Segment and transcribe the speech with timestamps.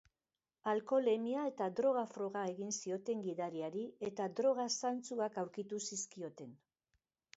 [0.69, 6.61] Alkoholemia eta droga-froga egin zioten gidariari eta droga zantzuak aurkitu zizkioten.